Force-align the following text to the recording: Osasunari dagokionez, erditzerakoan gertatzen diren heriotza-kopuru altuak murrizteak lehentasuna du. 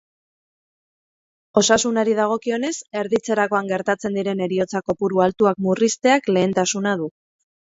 Osasunari 1.61 2.15
dagokionez, 2.19 2.71
erditzerakoan 3.01 3.69
gertatzen 3.75 4.19
diren 4.21 4.43
heriotza-kopuru 4.47 5.23
altuak 5.27 5.63
murrizteak 5.67 6.33
lehentasuna 6.37 6.99
du. 7.05 7.13